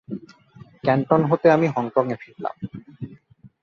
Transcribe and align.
Canton 0.83 1.21
হতে 1.23 1.47
আমি 1.51 1.67
হংকঙে 1.67 2.15
ফিরলাম। 2.15 2.55